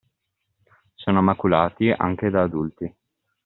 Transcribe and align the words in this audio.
Sono 0.95 1.21
maculati 1.21 1.91
anche 1.91 2.31
da 2.31 2.41
adulti. 2.41 2.91